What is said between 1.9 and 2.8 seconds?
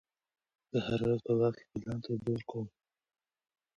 ته اوبه ورکوم.